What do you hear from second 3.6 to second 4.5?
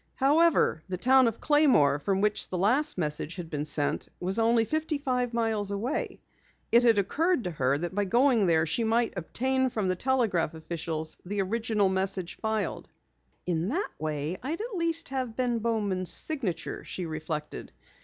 sent, was